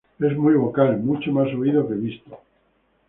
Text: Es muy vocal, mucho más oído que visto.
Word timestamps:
Es 0.19 0.35
muy 0.35 0.55
vocal, 0.55 0.97
mucho 0.99 1.31
más 1.31 1.53
oído 1.53 1.87
que 1.87 1.93
visto. 1.93 2.39